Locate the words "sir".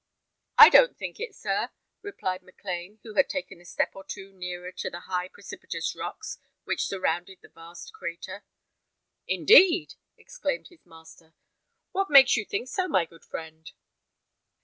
1.35-1.69